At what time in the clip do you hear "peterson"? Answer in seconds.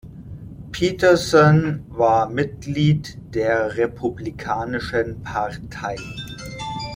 0.71-1.85